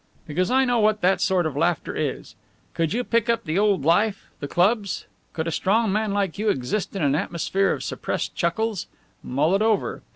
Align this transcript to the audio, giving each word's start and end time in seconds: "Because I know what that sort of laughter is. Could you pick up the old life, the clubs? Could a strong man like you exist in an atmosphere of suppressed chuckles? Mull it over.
"Because 0.25 0.49
I 0.49 0.65
know 0.65 0.79
what 0.79 1.01
that 1.01 1.21
sort 1.21 1.45
of 1.45 1.55
laughter 1.55 1.95
is. 1.95 2.33
Could 2.73 2.91
you 2.91 3.03
pick 3.03 3.29
up 3.29 3.43
the 3.43 3.59
old 3.59 3.85
life, 3.85 4.31
the 4.39 4.47
clubs? 4.47 5.05
Could 5.31 5.45
a 5.47 5.51
strong 5.51 5.91
man 5.93 6.11
like 6.11 6.39
you 6.39 6.49
exist 6.49 6.95
in 6.95 7.03
an 7.03 7.13
atmosphere 7.13 7.71
of 7.71 7.83
suppressed 7.83 8.33
chuckles? 8.33 8.87
Mull 9.21 9.53
it 9.53 9.61
over. 9.61 10.01